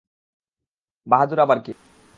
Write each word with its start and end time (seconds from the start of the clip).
বাহাদুর 1.07 1.39
আবার 1.39 1.59
কে? 1.65 1.73